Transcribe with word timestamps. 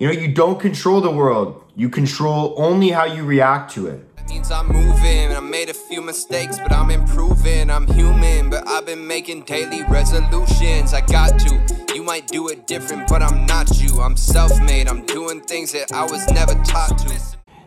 You 0.00 0.06
know, 0.06 0.12
you 0.12 0.28
don't 0.28 0.60
control 0.60 1.00
the 1.00 1.10
world, 1.10 1.64
you 1.74 1.90
control 1.90 2.54
only 2.56 2.90
how 2.90 3.04
you 3.04 3.24
react 3.24 3.72
to 3.72 3.88
it. 3.88 4.16
That 4.16 4.28
means 4.28 4.48
I'm 4.48 4.68
moving. 4.68 5.32
I 5.32 5.40
made 5.40 5.70
a 5.70 5.74
few 5.74 6.00
mistakes, 6.00 6.56
but 6.60 6.70
I'm 6.70 6.90
improving. 6.90 7.68
I'm 7.68 7.84
human, 7.88 8.48
but 8.48 8.68
I've 8.68 8.86
been 8.86 9.04
making 9.04 9.42
daily 9.42 9.82
resolutions. 9.82 10.94
I 10.94 11.00
got 11.00 11.40
to. 11.40 11.94
You 11.96 12.04
might 12.04 12.28
do 12.28 12.46
it 12.46 12.68
different, 12.68 13.08
but 13.08 13.24
I'm 13.24 13.44
not 13.44 13.80
you. 13.80 14.00
I'm 14.00 14.16
self 14.16 14.56
made. 14.60 14.86
I'm 14.86 15.04
doing 15.04 15.40
things 15.40 15.72
that 15.72 15.90
I 15.90 16.04
was 16.04 16.24
never 16.30 16.54
taught 16.62 16.96
to. 16.98 17.20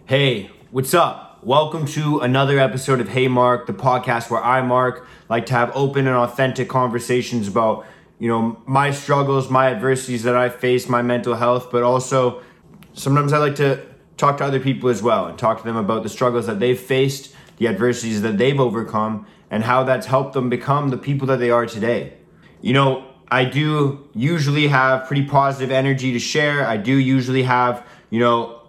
Hey, 0.05 0.51
what's 0.71 0.93
up? 0.93 1.43
Welcome 1.43 1.85
to 1.87 2.19
another 2.19 2.59
episode 2.59 3.01
of 3.01 3.09
Hey 3.09 3.27
Mark, 3.27 3.67
the 3.67 3.73
podcast 3.73 4.29
where 4.29 4.41
I, 4.41 4.61
Mark, 4.61 5.05
like 5.27 5.47
to 5.47 5.53
have 5.53 5.69
open 5.75 6.07
and 6.07 6.15
authentic 6.15 6.69
conversations 6.69 7.49
about, 7.49 7.85
you 8.21 8.27
know, 8.27 8.61
my 8.67 8.91
struggles, 8.91 9.49
my 9.49 9.71
adversities 9.71 10.21
that 10.23 10.35
I 10.35 10.49
face, 10.49 10.87
my 10.87 11.01
mental 11.01 11.33
health, 11.33 11.71
but 11.71 11.81
also 11.81 12.43
sometimes 12.93 13.33
I 13.33 13.39
like 13.39 13.55
to 13.55 13.83
talk 14.15 14.37
to 14.37 14.45
other 14.45 14.59
people 14.59 14.89
as 14.89 15.01
well 15.01 15.25
and 15.25 15.39
talk 15.39 15.57
to 15.57 15.63
them 15.63 15.75
about 15.75 16.03
the 16.03 16.09
struggles 16.09 16.45
that 16.45 16.59
they've 16.59 16.79
faced, 16.79 17.35
the 17.57 17.67
adversities 17.67 18.21
that 18.21 18.37
they've 18.37 18.59
overcome, 18.59 19.25
and 19.49 19.63
how 19.63 19.83
that's 19.83 20.05
helped 20.05 20.33
them 20.33 20.51
become 20.51 20.89
the 20.89 20.99
people 20.99 21.25
that 21.29 21.37
they 21.37 21.49
are 21.49 21.65
today. 21.65 22.13
You 22.61 22.73
know, 22.73 23.07
I 23.29 23.43
do 23.43 24.07
usually 24.13 24.67
have 24.67 25.07
pretty 25.07 25.25
positive 25.25 25.71
energy 25.71 26.13
to 26.13 26.19
share. 26.19 26.67
I 26.67 26.77
do 26.77 26.95
usually 26.95 27.41
have, 27.41 27.83
you 28.11 28.19
know, 28.19 28.61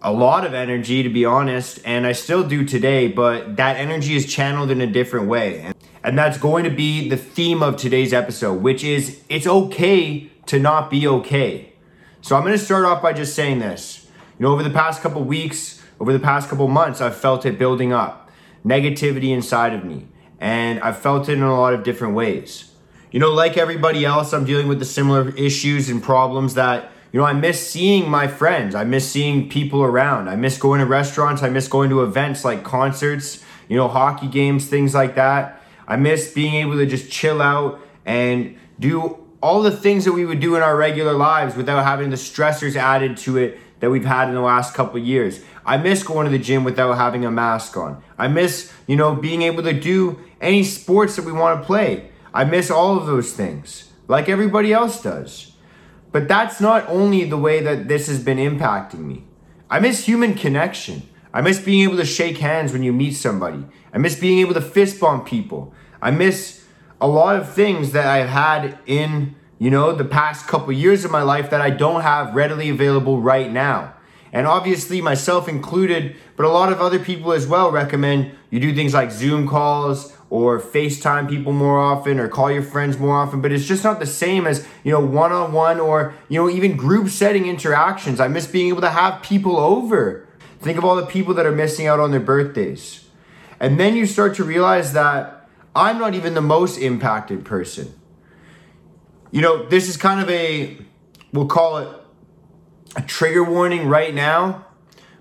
a 0.00 0.12
lot 0.12 0.46
of 0.46 0.54
energy 0.54 1.02
to 1.02 1.08
be 1.08 1.24
honest, 1.24 1.80
and 1.84 2.06
I 2.06 2.12
still 2.12 2.46
do 2.46 2.64
today, 2.64 3.08
but 3.08 3.56
that 3.56 3.76
energy 3.76 4.14
is 4.14 4.32
channeled 4.32 4.70
in 4.70 4.80
a 4.80 4.86
different 4.86 5.26
way. 5.26 5.72
And 6.04 6.18
that's 6.18 6.38
going 6.38 6.64
to 6.64 6.70
be 6.70 7.08
the 7.08 7.16
theme 7.16 7.62
of 7.62 7.76
today's 7.76 8.12
episode, 8.12 8.60
which 8.60 8.82
is 8.82 9.22
it's 9.28 9.46
okay 9.46 10.30
to 10.46 10.58
not 10.58 10.90
be 10.90 11.06
okay. 11.06 11.72
So 12.20 12.36
I'm 12.36 12.42
going 12.42 12.58
to 12.58 12.64
start 12.64 12.84
off 12.84 13.02
by 13.02 13.12
just 13.12 13.34
saying 13.34 13.60
this. 13.60 14.08
You 14.38 14.46
know, 14.46 14.52
over 14.52 14.62
the 14.62 14.70
past 14.70 15.00
couple 15.02 15.22
weeks, 15.22 15.82
over 16.00 16.12
the 16.12 16.18
past 16.18 16.48
couple 16.48 16.66
months, 16.66 17.00
I've 17.00 17.16
felt 17.16 17.46
it 17.46 17.58
building 17.58 17.92
up 17.92 18.30
negativity 18.64 19.30
inside 19.30 19.72
of 19.74 19.84
me. 19.84 20.06
And 20.40 20.80
I've 20.80 20.98
felt 20.98 21.28
it 21.28 21.34
in 21.34 21.42
a 21.42 21.54
lot 21.54 21.74
of 21.74 21.84
different 21.84 22.14
ways. 22.14 22.72
You 23.12 23.20
know, 23.20 23.30
like 23.30 23.56
everybody 23.56 24.04
else, 24.04 24.32
I'm 24.32 24.44
dealing 24.44 24.66
with 24.66 24.80
the 24.80 24.84
similar 24.84 25.28
issues 25.36 25.88
and 25.88 26.02
problems 26.02 26.54
that, 26.54 26.90
you 27.12 27.20
know, 27.20 27.26
I 27.26 27.32
miss 27.32 27.70
seeing 27.70 28.10
my 28.10 28.26
friends. 28.26 28.74
I 28.74 28.82
miss 28.82 29.08
seeing 29.08 29.48
people 29.48 29.82
around. 29.82 30.28
I 30.28 30.34
miss 30.34 30.58
going 30.58 30.80
to 30.80 30.86
restaurants. 30.86 31.42
I 31.42 31.48
miss 31.48 31.68
going 31.68 31.90
to 31.90 32.02
events 32.02 32.44
like 32.44 32.64
concerts, 32.64 33.44
you 33.68 33.76
know, 33.76 33.86
hockey 33.86 34.26
games, 34.26 34.66
things 34.66 34.94
like 34.94 35.14
that. 35.14 35.61
I 35.86 35.96
miss 35.96 36.32
being 36.32 36.54
able 36.54 36.76
to 36.76 36.86
just 36.86 37.10
chill 37.10 37.42
out 37.42 37.80
and 38.04 38.56
do 38.78 39.18
all 39.42 39.62
the 39.62 39.70
things 39.70 40.04
that 40.04 40.12
we 40.12 40.24
would 40.24 40.40
do 40.40 40.54
in 40.54 40.62
our 40.62 40.76
regular 40.76 41.12
lives 41.12 41.56
without 41.56 41.84
having 41.84 42.10
the 42.10 42.16
stressors 42.16 42.76
added 42.76 43.16
to 43.18 43.38
it 43.38 43.58
that 43.80 43.90
we've 43.90 44.04
had 44.04 44.28
in 44.28 44.34
the 44.34 44.40
last 44.40 44.74
couple 44.74 44.98
years. 45.00 45.40
I 45.66 45.76
miss 45.76 46.04
going 46.04 46.26
to 46.26 46.30
the 46.30 46.42
gym 46.42 46.62
without 46.62 46.94
having 46.94 47.24
a 47.24 47.30
mask 47.30 47.76
on. 47.76 48.02
I 48.16 48.28
miss, 48.28 48.72
you 48.86 48.94
know, 48.94 49.16
being 49.16 49.42
able 49.42 49.64
to 49.64 49.72
do 49.72 50.20
any 50.40 50.62
sports 50.62 51.16
that 51.16 51.24
we 51.24 51.32
want 51.32 51.60
to 51.60 51.66
play. 51.66 52.10
I 52.32 52.44
miss 52.44 52.70
all 52.70 52.96
of 52.96 53.06
those 53.06 53.32
things, 53.32 53.90
like 54.06 54.28
everybody 54.28 54.72
else 54.72 55.02
does. 55.02 55.52
But 56.12 56.28
that's 56.28 56.60
not 56.60 56.88
only 56.88 57.24
the 57.24 57.36
way 57.36 57.60
that 57.60 57.88
this 57.88 58.06
has 58.06 58.22
been 58.22 58.38
impacting 58.38 59.00
me. 59.00 59.24
I 59.68 59.80
miss 59.80 60.04
human 60.04 60.34
connection. 60.34 61.02
I 61.32 61.40
miss 61.40 61.60
being 61.60 61.82
able 61.84 61.96
to 61.96 62.04
shake 62.04 62.38
hands 62.38 62.72
when 62.72 62.82
you 62.82 62.92
meet 62.92 63.12
somebody. 63.12 63.64
I 63.92 63.98
miss 63.98 64.18
being 64.18 64.38
able 64.40 64.54
to 64.54 64.60
fist 64.60 65.00
bump 65.00 65.26
people. 65.26 65.72
I 66.00 66.10
miss 66.10 66.64
a 67.00 67.06
lot 67.06 67.36
of 67.36 67.52
things 67.52 67.92
that 67.92 68.06
I've 68.06 68.28
had 68.28 68.78
in 68.86 69.34
you 69.62 69.70
know, 69.70 69.92
the 69.92 70.04
past 70.04 70.48
couple 70.48 70.72
years 70.72 71.04
of 71.04 71.12
my 71.12 71.22
life 71.22 71.50
that 71.50 71.60
I 71.60 71.70
don't 71.70 72.00
have 72.00 72.34
readily 72.34 72.68
available 72.68 73.20
right 73.20 73.48
now. 73.48 73.94
And 74.32 74.44
obviously, 74.44 75.00
myself 75.00 75.46
included, 75.46 76.16
but 76.34 76.44
a 76.44 76.48
lot 76.48 76.72
of 76.72 76.80
other 76.80 76.98
people 76.98 77.32
as 77.32 77.46
well 77.46 77.70
recommend 77.70 78.32
you 78.50 78.58
do 78.58 78.74
things 78.74 78.92
like 78.92 79.12
Zoom 79.12 79.46
calls 79.46 80.16
or 80.30 80.58
FaceTime 80.58 81.28
people 81.28 81.52
more 81.52 81.78
often 81.78 82.18
or 82.18 82.26
call 82.26 82.50
your 82.50 82.64
friends 82.64 82.98
more 82.98 83.14
often. 83.14 83.40
But 83.40 83.52
it's 83.52 83.64
just 83.64 83.84
not 83.84 84.00
the 84.00 84.06
same 84.06 84.48
as, 84.48 84.66
you 84.82 84.90
know, 84.90 84.98
one 84.98 85.30
on 85.30 85.52
one 85.52 85.78
or, 85.78 86.12
you 86.28 86.40
know, 86.40 86.50
even 86.50 86.76
group 86.76 87.08
setting 87.08 87.46
interactions. 87.46 88.18
I 88.18 88.26
miss 88.26 88.48
being 88.48 88.66
able 88.66 88.80
to 88.80 88.90
have 88.90 89.22
people 89.22 89.58
over. 89.58 90.26
Think 90.62 90.78
of 90.78 90.84
all 90.84 90.94
the 90.94 91.06
people 91.06 91.34
that 91.34 91.44
are 91.44 91.52
missing 91.52 91.88
out 91.88 91.98
on 91.98 92.12
their 92.12 92.20
birthdays. 92.20 93.04
And 93.58 93.80
then 93.80 93.96
you 93.96 94.06
start 94.06 94.36
to 94.36 94.44
realize 94.44 94.92
that 94.92 95.48
I'm 95.74 95.98
not 95.98 96.14
even 96.14 96.34
the 96.34 96.40
most 96.40 96.78
impacted 96.78 97.44
person. 97.44 97.92
You 99.32 99.40
know, 99.40 99.68
this 99.68 99.88
is 99.88 99.96
kind 99.96 100.20
of 100.20 100.30
a, 100.30 100.78
we'll 101.32 101.46
call 101.46 101.78
it 101.78 101.88
a 102.94 103.02
trigger 103.02 103.42
warning 103.42 103.88
right 103.88 104.14
now, 104.14 104.66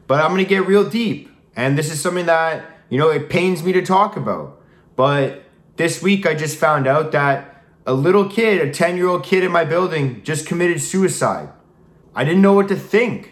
but 0.05 0.23
I'm 0.23 0.37
to 0.37 0.45
get 0.45 0.67
real 0.67 0.87
deep. 0.87 1.31
And 1.55 1.75
this 1.75 1.91
is 1.91 1.99
something 1.99 2.27
that, 2.27 2.63
you 2.89 2.99
know, 2.99 3.09
it 3.09 3.29
pains 3.29 3.63
me 3.63 3.71
to 3.73 3.81
talk 3.81 4.15
about. 4.15 4.61
But 4.95 5.43
this 5.77 6.03
week 6.03 6.27
I 6.27 6.35
just 6.35 6.57
found 6.57 6.85
out 6.85 7.13
that 7.13 7.63
a 7.87 7.93
little 7.93 8.29
kid, 8.29 8.61
a 8.61 8.71
10 8.71 8.95
year 8.95 9.07
old 9.07 9.23
kid 9.23 9.43
in 9.43 9.51
my 9.51 9.65
building, 9.65 10.21
just 10.23 10.45
committed 10.45 10.81
suicide. 10.81 11.49
I 12.13 12.25
didn't 12.25 12.41
know 12.43 12.53
what 12.53 12.67
to 12.67 12.75
think. 12.75 13.30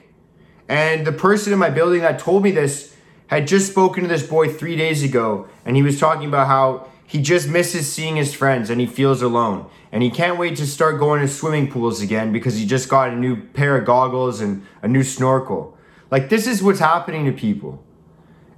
And 0.70 1.06
the 1.06 1.12
person 1.12 1.52
in 1.52 1.60
my 1.60 1.72
building 1.72 2.02
that 2.02 2.20
told 2.20 2.44
me 2.44 2.52
this 2.52 2.96
had 3.28 3.48
just 3.48 3.70
spoken 3.70 4.04
to 4.04 4.10
this 4.10 4.26
boy 4.26 4.48
three 4.48 4.76
days 4.76 5.04
ago, 5.04 5.48
and 5.66 5.76
he 5.76 5.82
was 5.82 6.00
talking 6.00 6.30
about 6.30 6.48
how 6.48 6.88
he 7.06 7.22
just 7.22 7.50
misses 7.50 7.92
seeing 7.92 8.16
his 8.16 8.36
friends 8.36 8.70
and 8.70 8.80
he 8.80 8.86
feels 8.86 9.24
alone. 9.24 9.68
And 9.92 10.04
he 10.04 10.12
can't 10.12 10.38
wait 10.38 10.56
to 10.58 10.68
start 10.68 11.00
going 11.00 11.22
to 11.22 11.28
swimming 11.28 11.72
pools 11.72 12.02
again 12.02 12.32
because 12.32 12.56
he 12.56 12.68
just 12.68 12.88
got 12.88 13.10
a 13.10 13.16
new 13.16 13.36
pair 13.36 13.76
of 13.76 13.86
goggles 13.86 14.42
and 14.42 14.64
a 14.84 14.88
new 14.88 15.02
snorkel. 15.02 15.76
Like, 16.12 16.30
this 16.30 16.46
is 16.46 16.62
what's 16.62 16.80
happening 16.80 17.26
to 17.26 17.32
people. 17.32 17.84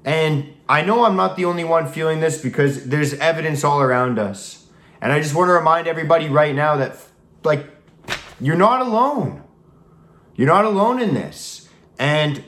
And 0.03 0.53
I 0.67 0.81
know 0.81 1.05
I'm 1.05 1.15
not 1.15 1.37
the 1.37 1.45
only 1.45 1.63
one 1.63 1.87
feeling 1.87 2.19
this 2.19 2.41
because 2.41 2.87
there's 2.87 3.13
evidence 3.15 3.63
all 3.63 3.81
around 3.81 4.19
us. 4.19 4.67
And 5.01 5.13
I 5.13 5.21
just 5.21 5.33
want 5.33 5.47
to 5.47 5.53
remind 5.53 5.87
everybody 5.87 6.27
right 6.27 6.53
now 6.53 6.75
that, 6.75 6.97
like, 7.45 7.65
you're 8.41 8.57
not 8.57 8.81
alone. 8.81 9.43
You're 10.35 10.47
not 10.47 10.65
alone 10.65 11.01
in 11.01 11.13
this. 11.13 11.60
And 11.99 12.43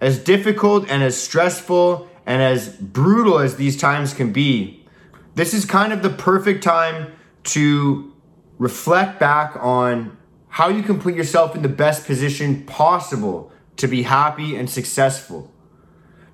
as 0.00 0.18
difficult 0.18 0.88
and 0.88 1.02
as 1.02 1.16
stressful 1.16 2.08
and 2.26 2.42
as 2.42 2.68
brutal 2.76 3.38
as 3.38 3.56
these 3.56 3.76
times 3.76 4.14
can 4.14 4.32
be, 4.32 4.86
this 5.34 5.54
is 5.54 5.64
kind 5.64 5.92
of 5.92 6.02
the 6.02 6.10
perfect 6.10 6.62
time 6.62 7.12
to 7.44 8.12
reflect 8.58 9.18
back 9.18 9.56
on 9.58 10.16
how 10.48 10.68
you 10.68 10.82
can 10.82 11.00
put 11.00 11.14
yourself 11.14 11.56
in 11.56 11.62
the 11.62 11.68
best 11.68 12.06
position 12.06 12.64
possible 12.64 13.50
to 13.76 13.88
be 13.88 14.02
happy 14.02 14.54
and 14.54 14.68
successful. 14.68 15.50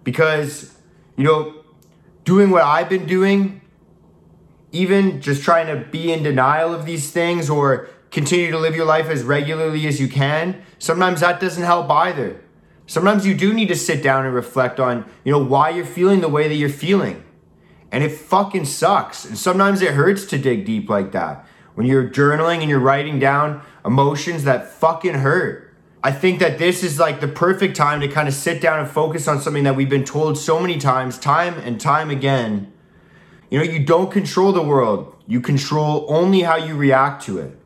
Because, 0.03 0.75
you 1.17 1.25
know, 1.25 1.62
doing 2.25 2.51
what 2.51 2.62
I've 2.62 2.89
been 2.89 3.07
doing, 3.07 3.61
even 4.73 5.21
just 5.21 5.43
trying 5.43 5.67
to 5.69 5.89
be 5.89 6.12
in 6.12 6.23
denial 6.23 6.75
of 6.75 6.84
these 6.84 7.11
things 7.11 7.49
or 7.49 7.89
continue 8.11 8.51
to 8.51 8.59
live 8.59 8.75
your 8.75 8.87
life 8.87 9.07
as 9.07 9.23
regularly 9.23 9.87
as 9.87 10.01
you 10.01 10.09
can, 10.09 10.63
sometimes 10.79 11.21
that 11.21 11.41
doesn't 11.41 11.65
help 11.65 11.91
either. 11.91 12.41
Sometimes 12.87 13.27
you 13.27 13.35
do 13.35 13.53
need 13.53 13.69
to 13.69 13.77
sit 13.77 14.03
down 14.03 14.25
and 14.25 14.35
reflect 14.35 14.81
on, 14.81 15.05
you 15.23 15.31
know, 15.31 15.45
why 15.45 15.69
you're 15.71 15.85
feeling 15.85 16.21
the 16.21 16.29
way 16.29 16.49
that 16.49 16.55
you're 16.55 16.71
feeling. 16.71 17.23
And 17.93 18.03
it 18.03 18.13
fucking 18.13 18.65
sucks. 18.65 19.25
And 19.25 19.37
sometimes 19.37 19.83
it 19.83 19.93
hurts 19.93 20.25
to 20.27 20.39
dig 20.39 20.65
deep 20.65 20.89
like 20.89 21.13
that. 21.13 21.47
When 21.75 21.87
you're 21.87 22.09
journaling 22.09 22.61
and 22.61 22.71
you're 22.71 22.81
writing 22.81 23.19
down 23.19 23.63
emotions 23.85 24.45
that 24.45 24.71
fucking 24.71 25.15
hurt. 25.15 25.75
I 26.03 26.13
think 26.13 26.39
that 26.39 26.59
this 26.59 26.83
is 26.83 26.99
like 26.99 27.21
the 27.21 27.29
perfect 27.29 27.77
time 27.77 28.01
to 28.01 28.09
kind 28.09 28.29
of 28.29 28.35
sit 28.35 28.63
down 28.63 28.79
and 28.79 28.89
focus 28.89 29.27
on 29.27 29.41
something 29.41 29.65
that 29.65 29.77
we've 29.77 29.89
been 29.89 30.05
told 30.05 30.39
so 30.39 30.61
many 30.61 30.79
times, 30.79 31.19
time 31.19 31.59
and 31.59 31.81
time 31.81 32.09
again. 32.09 32.73
You 33.51 33.59
know, 33.59 33.65
you 33.65 33.85
don't 33.85 34.11
control 34.11 34.53
the 34.53 34.63
world, 34.63 35.15
you 35.27 35.41
control 35.41 36.07
only 36.09 36.43
how 36.43 36.57
you 36.57 36.77
react 36.77 37.25
to 37.25 37.39
it. 37.39 37.58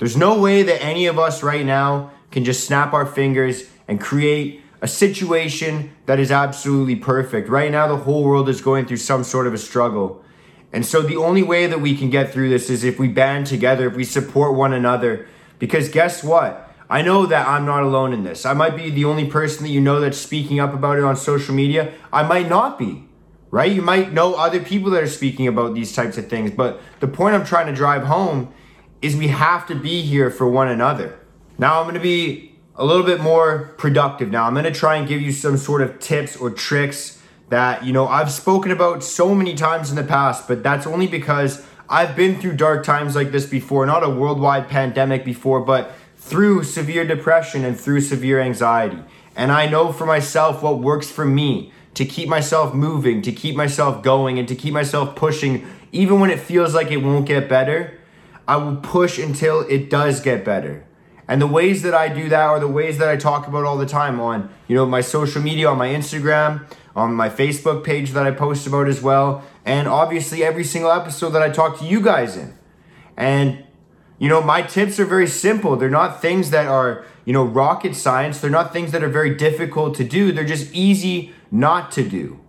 There's 0.00 0.16
no 0.16 0.40
way 0.40 0.62
that 0.62 0.82
any 0.82 1.06
of 1.06 1.18
us 1.18 1.42
right 1.42 1.64
now 1.64 2.10
can 2.30 2.42
just 2.42 2.66
snap 2.66 2.94
our 2.94 3.04
fingers 3.04 3.68
and 3.86 4.00
create 4.00 4.62
a 4.80 4.88
situation 4.88 5.90
that 6.06 6.18
is 6.18 6.32
absolutely 6.32 6.96
perfect. 6.96 7.50
Right 7.50 7.70
now, 7.70 7.86
the 7.86 7.98
whole 7.98 8.24
world 8.24 8.48
is 8.48 8.62
going 8.62 8.86
through 8.86 8.96
some 8.96 9.22
sort 9.22 9.46
of 9.46 9.52
a 9.52 9.58
struggle. 9.58 10.24
And 10.72 10.86
so, 10.86 11.02
the 11.02 11.18
only 11.18 11.42
way 11.42 11.66
that 11.66 11.82
we 11.82 11.94
can 11.94 12.08
get 12.08 12.32
through 12.32 12.48
this 12.48 12.70
is 12.70 12.82
if 12.82 12.98
we 12.98 13.08
band 13.08 13.46
together, 13.46 13.88
if 13.88 13.94
we 13.94 14.04
support 14.04 14.56
one 14.56 14.72
another. 14.72 15.26
Because 15.58 15.90
guess 15.90 16.24
what? 16.24 16.74
I 16.88 17.02
know 17.02 17.26
that 17.26 17.46
I'm 17.46 17.66
not 17.66 17.82
alone 17.82 18.14
in 18.14 18.24
this. 18.24 18.46
I 18.46 18.54
might 18.54 18.76
be 18.76 18.88
the 18.88 19.04
only 19.04 19.26
person 19.26 19.64
that 19.64 19.70
you 19.70 19.82
know 19.82 20.00
that's 20.00 20.16
speaking 20.16 20.60
up 20.60 20.72
about 20.72 20.96
it 20.96 21.04
on 21.04 21.14
social 21.14 21.54
media. 21.54 21.92
I 22.10 22.22
might 22.22 22.48
not 22.48 22.78
be, 22.78 23.04
right? 23.50 23.70
You 23.70 23.82
might 23.82 24.14
know 24.14 24.32
other 24.34 24.60
people 24.60 24.90
that 24.92 25.02
are 25.02 25.08
speaking 25.08 25.46
about 25.46 25.74
these 25.74 25.94
types 25.94 26.16
of 26.16 26.30
things. 26.30 26.52
But 26.52 26.80
the 27.00 27.06
point 27.06 27.34
I'm 27.34 27.44
trying 27.44 27.66
to 27.66 27.74
drive 27.74 28.04
home 28.04 28.54
is 29.02 29.16
we 29.16 29.28
have 29.28 29.66
to 29.66 29.74
be 29.74 30.02
here 30.02 30.30
for 30.30 30.48
one 30.48 30.68
another. 30.68 31.18
Now, 31.58 31.80
I'm 31.80 31.84
going 31.84 31.94
to 31.94 32.00
be 32.00 32.54
a 32.76 32.84
little 32.84 33.04
bit 33.04 33.20
more 33.20 33.74
productive 33.76 34.30
now. 34.30 34.44
I'm 34.44 34.54
going 34.54 34.64
to 34.64 34.72
try 34.72 34.96
and 34.96 35.06
give 35.06 35.20
you 35.20 35.32
some 35.32 35.56
sort 35.56 35.82
of 35.82 35.98
tips 36.00 36.36
or 36.36 36.50
tricks 36.50 37.20
that, 37.50 37.84
you 37.84 37.92
know, 37.92 38.06
I've 38.06 38.30
spoken 38.30 38.70
about 38.70 39.02
so 39.02 39.34
many 39.34 39.54
times 39.54 39.90
in 39.90 39.96
the 39.96 40.04
past, 40.04 40.48
but 40.48 40.62
that's 40.62 40.86
only 40.86 41.06
because 41.06 41.64
I've 41.88 42.14
been 42.14 42.40
through 42.40 42.56
dark 42.56 42.84
times 42.84 43.16
like 43.16 43.32
this 43.32 43.46
before, 43.46 43.84
not 43.84 44.04
a 44.04 44.08
worldwide 44.08 44.68
pandemic 44.68 45.24
before, 45.24 45.60
but 45.60 45.92
through 46.16 46.62
severe 46.62 47.04
depression 47.04 47.64
and 47.64 47.78
through 47.78 48.02
severe 48.02 48.40
anxiety. 48.40 48.98
And 49.34 49.50
I 49.50 49.66
know 49.66 49.92
for 49.92 50.06
myself 50.06 50.62
what 50.62 50.78
works 50.78 51.10
for 51.10 51.24
me 51.24 51.72
to 51.94 52.04
keep 52.04 52.28
myself 52.28 52.72
moving, 52.72 53.20
to 53.22 53.32
keep 53.32 53.56
myself 53.56 54.02
going, 54.02 54.38
and 54.38 54.46
to 54.46 54.54
keep 54.54 54.72
myself 54.72 55.16
pushing, 55.16 55.66
even 55.90 56.20
when 56.20 56.30
it 56.30 56.38
feels 56.38 56.74
like 56.74 56.90
it 56.90 56.98
won't 56.98 57.26
get 57.26 57.48
better. 57.48 57.98
I 58.50 58.56
will 58.56 58.74
push 58.74 59.16
until 59.16 59.60
it 59.60 59.88
does 59.88 60.20
get 60.20 60.44
better. 60.44 60.84
And 61.28 61.40
the 61.40 61.46
ways 61.46 61.82
that 61.82 61.94
I 61.94 62.08
do 62.08 62.28
that 62.30 62.40
are 62.40 62.58
the 62.58 62.66
ways 62.66 62.98
that 62.98 63.08
I 63.08 63.16
talk 63.16 63.46
about 63.46 63.64
all 63.64 63.78
the 63.78 63.86
time 63.86 64.18
on, 64.18 64.50
you 64.66 64.74
know, 64.74 64.84
my 64.86 65.02
social 65.02 65.40
media, 65.40 65.68
on 65.68 65.78
my 65.78 65.86
Instagram, 65.86 66.66
on 66.96 67.14
my 67.14 67.28
Facebook 67.28 67.84
page 67.84 68.10
that 68.10 68.26
I 68.26 68.32
post 68.32 68.66
about 68.66 68.88
as 68.88 69.00
well, 69.00 69.44
and 69.64 69.86
obviously 69.86 70.42
every 70.42 70.64
single 70.64 70.90
episode 70.90 71.30
that 71.30 71.42
I 71.42 71.50
talk 71.50 71.78
to 71.78 71.84
you 71.84 72.00
guys 72.00 72.36
in. 72.36 72.58
And 73.16 73.62
you 74.18 74.28
know, 74.28 74.42
my 74.42 74.62
tips 74.62 74.98
are 74.98 75.04
very 75.04 75.28
simple. 75.28 75.76
They're 75.76 75.88
not 75.88 76.20
things 76.20 76.50
that 76.50 76.66
are, 76.66 77.04
you 77.24 77.32
know, 77.32 77.44
rocket 77.44 77.94
science. 77.94 78.40
They're 78.40 78.50
not 78.50 78.72
things 78.72 78.90
that 78.90 79.04
are 79.04 79.08
very 79.08 79.36
difficult 79.36 79.94
to 79.94 80.04
do. 80.04 80.32
They're 80.32 80.44
just 80.44 80.74
easy 80.74 81.32
not 81.52 81.92
to 81.92 82.02
do. 82.02 82.40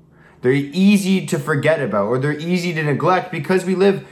They're 0.42 0.52
easy 0.52 1.28
to 1.28 1.38
forget 1.38 1.80
about 1.80 2.08
or 2.08 2.18
they're 2.18 2.40
easy 2.40 2.74
to 2.74 2.84
neglect 2.84 3.32
because 3.32 3.66
we 3.66 3.76
live 3.76 4.08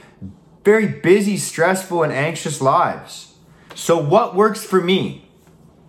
very 0.64 0.86
busy, 0.86 1.36
stressful, 1.36 2.02
and 2.02 2.12
anxious 2.12 2.60
lives. 2.60 3.34
So, 3.74 3.98
what 3.98 4.34
works 4.34 4.64
for 4.64 4.80
me? 4.80 5.28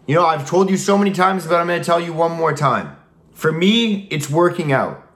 You 0.07 0.15
know, 0.15 0.25
I've 0.25 0.47
told 0.47 0.69
you 0.69 0.77
so 0.77 0.97
many 0.97 1.12
times, 1.12 1.45
but 1.45 1.56
I'm 1.56 1.68
going 1.68 1.79
to 1.79 1.85
tell 1.85 2.00
you 2.00 2.13
one 2.13 2.31
more 2.31 2.53
time. 2.53 2.95
For 3.31 3.51
me, 3.51 4.07
it's 4.12 4.29
working 4.29 4.71
out, 4.71 5.07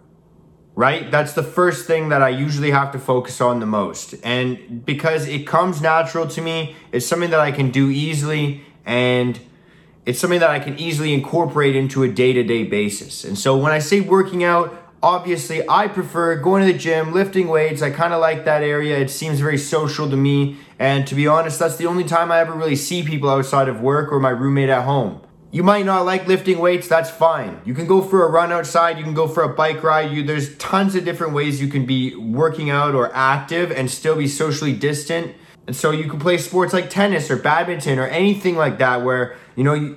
right? 0.75 1.09
That's 1.11 1.33
the 1.33 1.43
first 1.43 1.85
thing 1.85 2.09
that 2.09 2.21
I 2.21 2.29
usually 2.29 2.71
have 2.71 2.91
to 2.93 2.99
focus 2.99 3.41
on 3.41 3.59
the 3.59 3.65
most. 3.65 4.15
And 4.23 4.85
because 4.85 5.27
it 5.27 5.45
comes 5.45 5.81
natural 5.81 6.27
to 6.27 6.41
me, 6.41 6.75
it's 6.91 7.05
something 7.05 7.29
that 7.29 7.39
I 7.39 7.51
can 7.51 7.71
do 7.71 7.89
easily 7.89 8.63
and 8.85 9.39
it's 10.05 10.19
something 10.19 10.39
that 10.39 10.51
I 10.51 10.59
can 10.59 10.77
easily 10.77 11.13
incorporate 11.13 11.75
into 11.75 12.03
a 12.03 12.07
day 12.07 12.31
to 12.33 12.43
day 12.43 12.63
basis. 12.63 13.23
And 13.23 13.37
so, 13.37 13.57
when 13.57 13.71
I 13.71 13.79
say 13.79 14.01
working 14.01 14.43
out, 14.43 14.84
obviously 15.01 15.67
I 15.67 15.87
prefer 15.87 16.35
going 16.35 16.65
to 16.65 16.71
the 16.71 16.77
gym, 16.77 17.13
lifting 17.13 17.47
weights. 17.47 17.81
I 17.81 17.91
kind 17.91 18.13
of 18.13 18.21
like 18.21 18.45
that 18.45 18.63
area. 18.63 18.97
It 18.97 19.09
seems 19.09 19.39
very 19.39 19.57
social 19.57 20.09
to 20.09 20.17
me. 20.17 20.57
And 20.79 21.07
to 21.07 21.15
be 21.15 21.27
honest, 21.27 21.59
that's 21.59 21.77
the 21.77 21.85
only 21.85 22.03
time 22.03 22.31
I 22.31 22.39
ever 22.39 22.53
really 22.53 22.75
see 22.75 23.03
people 23.03 23.29
outside 23.29 23.69
of 23.69 23.81
work 23.81 24.11
or 24.11 24.19
my 24.19 24.29
roommate 24.29 24.69
at 24.69 24.83
home. 24.83 25.21
You 25.51 25.63
might 25.63 25.85
not 25.85 26.05
like 26.05 26.27
lifting 26.27 26.59
weights, 26.59 26.89
that's 26.89 27.09
fine. 27.09 27.61
You 27.63 27.73
can 27.73 27.87
go 27.87 28.01
for 28.01 28.25
a 28.25 28.29
run 28.29 28.51
outside, 28.51 28.97
you 28.97 29.05
can 29.05 29.13
go 29.13 29.25
for 29.25 29.41
a 29.41 29.47
bike 29.47 29.83
ride. 29.83 30.11
You 30.11 30.21
there's 30.21 30.53
tons 30.57 30.95
of 30.95 31.05
different 31.05 31.31
ways 31.31 31.61
you 31.61 31.69
can 31.69 31.85
be 31.85 32.13
working 32.13 32.69
out 32.69 32.93
or 32.93 33.09
active 33.15 33.71
and 33.71 33.89
still 33.89 34.17
be 34.17 34.27
socially 34.27 34.73
distant. 34.73 35.33
And 35.65 35.73
so 35.75 35.91
you 35.91 36.09
can 36.09 36.19
play 36.19 36.37
sports 36.39 36.73
like 36.73 36.89
tennis 36.89 37.31
or 37.31 37.37
badminton 37.37 37.99
or 37.99 38.07
anything 38.07 38.57
like 38.57 38.79
that 38.79 39.03
where, 39.03 39.37
you 39.55 39.63
know, 39.63 39.95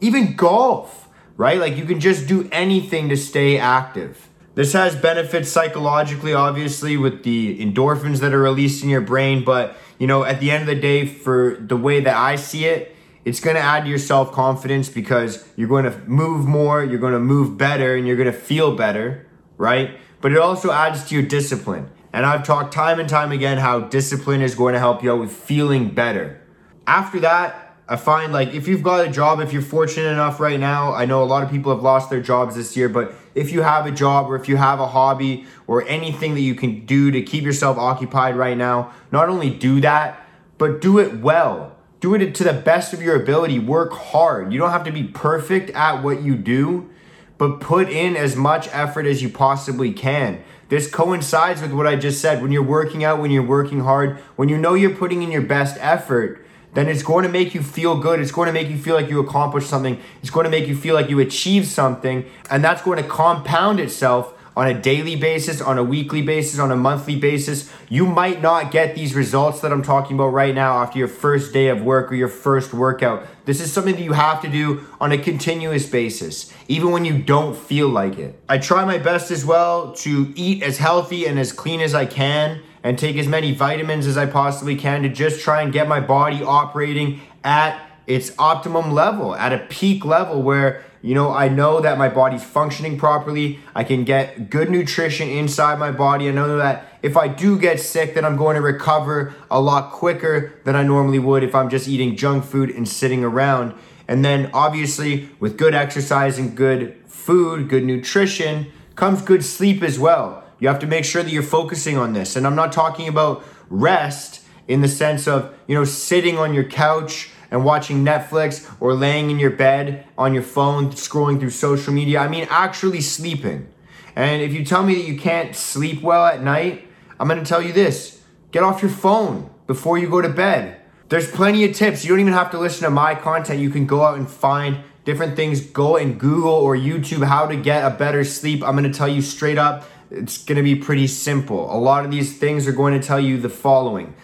even 0.00 0.34
golf 0.34 1.05
right? 1.36 1.58
Like 1.58 1.76
you 1.76 1.84
can 1.84 2.00
just 2.00 2.26
do 2.26 2.48
anything 2.52 3.08
to 3.08 3.16
stay 3.16 3.58
active. 3.58 4.28
This 4.54 4.72
has 4.72 4.96
benefits 4.96 5.50
psychologically, 5.50 6.32
obviously, 6.32 6.96
with 6.96 7.24
the 7.24 7.58
endorphins 7.60 8.20
that 8.20 8.32
are 8.32 8.40
released 8.40 8.82
in 8.82 8.88
your 8.88 9.02
brain. 9.02 9.44
But, 9.44 9.76
you 9.98 10.06
know, 10.06 10.24
at 10.24 10.40
the 10.40 10.50
end 10.50 10.62
of 10.62 10.66
the 10.66 10.80
day, 10.80 11.04
for 11.04 11.58
the 11.60 11.76
way 11.76 12.00
that 12.00 12.16
I 12.16 12.36
see 12.36 12.64
it, 12.64 12.96
it's 13.26 13.38
going 13.38 13.56
to 13.56 13.62
add 13.62 13.82
to 13.82 13.88
your 13.90 13.98
self 13.98 14.32
confidence 14.32 14.88
because 14.88 15.46
you're 15.56 15.68
going 15.68 15.84
to 15.84 15.98
move 16.06 16.46
more, 16.46 16.82
you're 16.82 16.98
going 16.98 17.12
to 17.12 17.20
move 17.20 17.58
better, 17.58 17.96
and 17.96 18.06
you're 18.06 18.16
going 18.16 18.32
to 18.32 18.38
feel 18.38 18.74
better, 18.74 19.26
right? 19.58 19.98
But 20.22 20.32
it 20.32 20.38
also 20.38 20.72
adds 20.72 21.04
to 21.08 21.14
your 21.14 21.24
discipline. 21.24 21.90
And 22.14 22.24
I've 22.24 22.46
talked 22.46 22.72
time 22.72 22.98
and 22.98 23.08
time 23.08 23.32
again 23.32 23.58
how 23.58 23.80
discipline 23.80 24.40
is 24.40 24.54
going 24.54 24.72
to 24.72 24.78
help 24.78 25.02
you 25.02 25.12
out 25.12 25.20
with 25.20 25.32
feeling 25.32 25.90
better. 25.90 26.40
After 26.86 27.20
that, 27.20 27.65
I 27.88 27.94
find 27.94 28.32
like 28.32 28.52
if 28.52 28.66
you've 28.66 28.82
got 28.82 29.06
a 29.06 29.10
job, 29.10 29.38
if 29.40 29.52
you're 29.52 29.62
fortunate 29.62 30.08
enough 30.08 30.40
right 30.40 30.58
now, 30.58 30.92
I 30.92 31.04
know 31.04 31.22
a 31.22 31.24
lot 31.24 31.44
of 31.44 31.50
people 31.50 31.72
have 31.72 31.84
lost 31.84 32.10
their 32.10 32.20
jobs 32.20 32.56
this 32.56 32.76
year, 32.76 32.88
but 32.88 33.14
if 33.34 33.52
you 33.52 33.62
have 33.62 33.86
a 33.86 33.92
job 33.92 34.28
or 34.28 34.34
if 34.34 34.48
you 34.48 34.56
have 34.56 34.80
a 34.80 34.88
hobby 34.88 35.46
or 35.68 35.86
anything 35.86 36.34
that 36.34 36.40
you 36.40 36.56
can 36.56 36.84
do 36.84 37.12
to 37.12 37.22
keep 37.22 37.44
yourself 37.44 37.78
occupied 37.78 38.36
right 38.36 38.56
now, 38.56 38.92
not 39.12 39.28
only 39.28 39.50
do 39.50 39.80
that, 39.82 40.26
but 40.58 40.80
do 40.80 40.98
it 40.98 41.20
well. 41.20 41.76
Do 42.00 42.14
it 42.14 42.34
to 42.34 42.44
the 42.44 42.52
best 42.52 42.92
of 42.92 43.02
your 43.02 43.14
ability. 43.14 43.58
Work 43.60 43.92
hard. 43.92 44.52
You 44.52 44.58
don't 44.58 44.70
have 44.70 44.84
to 44.84 44.92
be 44.92 45.04
perfect 45.04 45.70
at 45.70 46.02
what 46.02 46.22
you 46.22 46.34
do, 46.36 46.90
but 47.38 47.60
put 47.60 47.88
in 47.88 48.16
as 48.16 48.34
much 48.34 48.68
effort 48.72 49.06
as 49.06 49.22
you 49.22 49.28
possibly 49.28 49.92
can. 49.92 50.42
This 50.68 50.90
coincides 50.90 51.62
with 51.62 51.72
what 51.72 51.86
I 51.86 51.94
just 51.94 52.20
said. 52.20 52.42
When 52.42 52.50
you're 52.50 52.62
working 52.62 53.04
out, 53.04 53.20
when 53.20 53.30
you're 53.30 53.42
working 53.42 53.80
hard, 53.80 54.18
when 54.34 54.48
you 54.48 54.58
know 54.58 54.74
you're 54.74 54.94
putting 54.94 55.22
in 55.22 55.30
your 55.30 55.42
best 55.42 55.76
effort, 55.80 56.44
then 56.76 56.88
it's 56.90 57.02
going 57.02 57.22
to 57.22 57.30
make 57.30 57.54
you 57.54 57.62
feel 57.62 57.98
good. 57.98 58.20
It's 58.20 58.30
going 58.30 58.48
to 58.48 58.52
make 58.52 58.68
you 58.68 58.76
feel 58.76 58.94
like 58.94 59.08
you 59.08 59.18
accomplished 59.18 59.66
something. 59.66 59.98
It's 60.20 60.28
going 60.28 60.44
to 60.44 60.50
make 60.50 60.68
you 60.68 60.76
feel 60.76 60.94
like 60.94 61.08
you 61.08 61.20
achieved 61.20 61.68
something. 61.68 62.26
And 62.50 62.62
that's 62.62 62.82
going 62.82 63.02
to 63.02 63.08
compound 63.08 63.80
itself 63.80 64.34
on 64.54 64.68
a 64.68 64.74
daily 64.74 65.16
basis, 65.16 65.62
on 65.62 65.78
a 65.78 65.82
weekly 65.82 66.20
basis, 66.20 66.58
on 66.58 66.70
a 66.70 66.76
monthly 66.76 67.16
basis. 67.16 67.72
You 67.88 68.04
might 68.04 68.42
not 68.42 68.72
get 68.72 68.94
these 68.94 69.14
results 69.14 69.60
that 69.60 69.72
I'm 69.72 69.82
talking 69.82 70.18
about 70.18 70.34
right 70.34 70.54
now 70.54 70.82
after 70.82 70.98
your 70.98 71.08
first 71.08 71.54
day 71.54 71.68
of 71.68 71.80
work 71.80 72.12
or 72.12 72.14
your 72.14 72.28
first 72.28 72.74
workout. 72.74 73.26
This 73.46 73.62
is 73.62 73.72
something 73.72 73.94
that 73.94 74.02
you 74.02 74.12
have 74.12 74.42
to 74.42 74.48
do 74.48 74.86
on 75.00 75.12
a 75.12 75.18
continuous 75.18 75.88
basis, 75.88 76.52
even 76.68 76.90
when 76.90 77.06
you 77.06 77.16
don't 77.16 77.56
feel 77.56 77.88
like 77.88 78.18
it. 78.18 78.38
I 78.50 78.58
try 78.58 78.84
my 78.84 78.98
best 78.98 79.30
as 79.30 79.46
well 79.46 79.94
to 79.94 80.30
eat 80.36 80.62
as 80.62 80.76
healthy 80.76 81.24
and 81.24 81.38
as 81.38 81.52
clean 81.52 81.80
as 81.80 81.94
I 81.94 82.04
can 82.04 82.60
and 82.86 82.96
take 82.96 83.16
as 83.16 83.26
many 83.26 83.52
vitamins 83.52 84.06
as 84.06 84.16
I 84.16 84.26
possibly 84.26 84.76
can 84.76 85.02
to 85.02 85.08
just 85.08 85.40
try 85.40 85.60
and 85.60 85.72
get 85.72 85.88
my 85.88 85.98
body 85.98 86.44
operating 86.44 87.20
at 87.42 87.84
its 88.06 88.30
optimum 88.38 88.92
level, 88.92 89.34
at 89.34 89.52
a 89.52 89.58
peak 89.58 90.04
level 90.04 90.40
where, 90.40 90.84
you 91.02 91.12
know, 91.12 91.32
I 91.32 91.48
know 91.48 91.80
that 91.80 91.98
my 91.98 92.08
body's 92.08 92.44
functioning 92.44 92.96
properly. 92.96 93.58
I 93.74 93.82
can 93.82 94.04
get 94.04 94.50
good 94.50 94.70
nutrition 94.70 95.28
inside 95.28 95.80
my 95.80 95.90
body. 95.90 96.28
I 96.28 96.30
know 96.30 96.58
that 96.58 96.86
if 97.02 97.16
I 97.16 97.26
do 97.26 97.58
get 97.58 97.80
sick, 97.80 98.14
that 98.14 98.24
I'm 98.24 98.36
going 98.36 98.54
to 98.54 98.62
recover 98.62 99.34
a 99.50 99.60
lot 99.60 99.90
quicker 99.90 100.54
than 100.62 100.76
I 100.76 100.84
normally 100.84 101.18
would 101.18 101.42
if 101.42 101.56
I'm 101.56 101.68
just 101.68 101.88
eating 101.88 102.14
junk 102.14 102.44
food 102.44 102.70
and 102.70 102.88
sitting 102.88 103.24
around. 103.24 103.74
And 104.06 104.24
then 104.24 104.48
obviously, 104.54 105.28
with 105.40 105.58
good 105.58 105.74
exercise 105.74 106.38
and 106.38 106.56
good 106.56 106.96
food, 107.08 107.68
good 107.68 107.82
nutrition, 107.82 108.70
comes 108.94 109.22
good 109.22 109.44
sleep 109.44 109.82
as 109.82 109.98
well. 109.98 110.45
You 110.58 110.68
have 110.68 110.78
to 110.80 110.86
make 110.86 111.04
sure 111.04 111.22
that 111.22 111.30
you're 111.30 111.42
focusing 111.42 111.96
on 111.96 112.12
this. 112.12 112.36
And 112.36 112.46
I'm 112.46 112.54
not 112.54 112.72
talking 112.72 113.08
about 113.08 113.44
rest 113.68 114.42
in 114.68 114.80
the 114.80 114.88
sense 114.88 115.28
of, 115.28 115.54
you 115.66 115.74
know, 115.74 115.84
sitting 115.84 116.38
on 116.38 116.54
your 116.54 116.64
couch 116.64 117.30
and 117.50 117.64
watching 117.64 118.04
Netflix 118.04 118.74
or 118.80 118.94
laying 118.94 119.30
in 119.30 119.38
your 119.38 119.50
bed 119.50 120.06
on 120.18 120.34
your 120.34 120.42
phone 120.42 120.90
scrolling 120.90 121.38
through 121.38 121.50
social 121.50 121.92
media. 121.92 122.20
I 122.20 122.28
mean, 122.28 122.46
actually 122.50 123.00
sleeping. 123.00 123.68
And 124.16 124.42
if 124.42 124.52
you 124.52 124.64
tell 124.64 124.82
me 124.82 124.94
that 124.94 125.06
you 125.06 125.18
can't 125.18 125.54
sleep 125.54 126.02
well 126.02 126.26
at 126.26 126.42
night, 126.42 126.88
I'm 127.20 127.28
going 127.28 127.38
to 127.38 127.46
tell 127.46 127.62
you 127.62 127.72
this 127.72 128.22
get 128.50 128.62
off 128.62 128.80
your 128.80 128.90
phone 128.90 129.50
before 129.66 129.98
you 129.98 130.08
go 130.08 130.22
to 130.22 130.28
bed. 130.28 130.80
There's 131.08 131.30
plenty 131.30 131.64
of 131.64 131.74
tips. 131.74 132.04
You 132.04 132.10
don't 132.10 132.20
even 132.20 132.32
have 132.32 132.50
to 132.50 132.58
listen 132.58 132.84
to 132.84 132.90
my 132.90 133.14
content. 133.14 133.60
You 133.60 133.70
can 133.70 133.86
go 133.86 134.02
out 134.02 134.16
and 134.16 134.28
find 134.28 134.78
different 135.04 135.36
things. 135.36 135.60
Go 135.60 135.96
and 135.96 136.18
Google 136.18 136.52
or 136.52 136.76
YouTube 136.76 137.24
how 137.24 137.46
to 137.46 137.56
get 137.56 137.84
a 137.84 137.94
better 137.94 138.24
sleep. 138.24 138.64
I'm 138.64 138.76
going 138.76 138.90
to 138.90 138.96
tell 138.96 139.08
you 139.08 139.22
straight 139.22 139.58
up 139.58 139.84
it's 140.10 140.44
going 140.44 140.56
to 140.56 140.62
be 140.62 140.74
pretty 140.74 141.06
simple. 141.06 141.74
A 141.74 141.78
lot 141.78 142.04
of 142.04 142.10
these 142.10 142.38
things 142.38 142.66
are 142.66 142.72
going 142.72 142.98
to 142.98 143.06
tell 143.06 143.20
you 143.20 143.38
the 143.38 143.48
following 143.48 144.14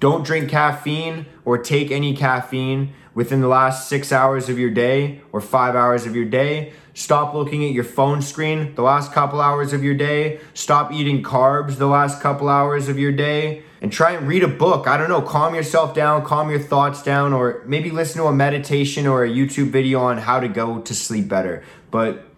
don't 0.00 0.24
drink 0.24 0.48
caffeine 0.48 1.26
or 1.44 1.58
take 1.58 1.90
any 1.90 2.16
caffeine 2.16 2.94
within 3.14 3.42
the 3.42 3.48
last 3.48 3.88
six 3.88 4.12
hours 4.12 4.48
of 4.48 4.58
your 4.58 4.70
day 4.70 5.20
or 5.30 5.42
five 5.42 5.76
hours 5.76 6.06
of 6.06 6.16
your 6.16 6.24
day. 6.24 6.72
Stop 6.94 7.34
looking 7.34 7.64
at 7.64 7.72
your 7.72 7.84
phone 7.84 8.22
screen 8.22 8.74
the 8.76 8.82
last 8.82 9.12
couple 9.12 9.40
hours 9.40 9.74
of 9.74 9.84
your 9.84 9.94
day. 9.94 10.40
Stop 10.54 10.90
eating 10.90 11.22
carbs 11.22 11.76
the 11.76 11.86
last 11.86 12.22
couple 12.22 12.48
hours 12.48 12.88
of 12.88 12.98
your 12.98 13.12
day. 13.12 13.62
And 13.82 13.92
try 13.92 14.12
and 14.12 14.28
read 14.28 14.42
a 14.42 14.48
book. 14.48 14.86
I 14.86 14.96
don't 14.96 15.08
know, 15.08 15.22
calm 15.22 15.54
yourself 15.54 15.94
down, 15.94 16.24
calm 16.24 16.50
your 16.50 16.58
thoughts 16.58 17.02
down, 17.02 17.32
or 17.32 17.62
maybe 17.66 17.90
listen 17.90 18.20
to 18.20 18.26
a 18.26 18.32
meditation 18.32 19.06
or 19.06 19.24
a 19.24 19.28
YouTube 19.28 19.70
video 19.70 20.00
on 20.00 20.18
how 20.18 20.40
to 20.40 20.48
go 20.48 20.80
to 20.80 20.94
sleep 20.94 21.28
better. 21.28 21.62
But 21.90 22.29